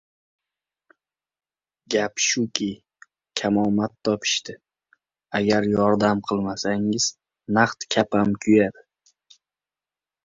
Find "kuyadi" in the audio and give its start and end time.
8.47-8.81